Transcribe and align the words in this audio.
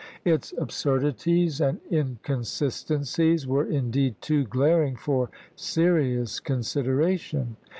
Its 0.25 0.51
absurdities 0.57 1.61
and 1.61 1.79
inconsistencies 1.91 3.45
were, 3.45 3.63
indeed, 3.65 4.15
too 4.19 4.45
glaring 4.45 4.95
for 4.95 5.29
serious 5.55 6.39
consideration. 6.39 7.55